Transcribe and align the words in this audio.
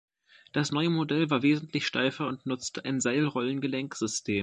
Das 0.51 0.71
neue 0.71 0.89
Modell 0.89 1.29
war 1.29 1.43
wesentlich 1.43 1.85
steifer 1.85 2.25
und 2.27 2.47
nutzte 2.47 2.83
ein 2.85 3.01
Seil-Rollen-Gelenksystem. 3.01 4.39